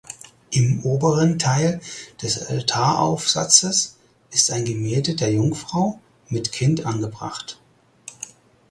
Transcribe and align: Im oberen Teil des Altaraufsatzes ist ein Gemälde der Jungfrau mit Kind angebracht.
Im 0.49 0.83
oberen 0.83 1.37
Teil 1.37 1.79
des 2.23 2.47
Altaraufsatzes 2.47 3.97
ist 4.31 4.49
ein 4.49 4.65
Gemälde 4.65 5.13
der 5.13 5.31
Jungfrau 5.31 5.99
mit 6.27 6.51
Kind 6.51 6.87
angebracht. 6.87 7.59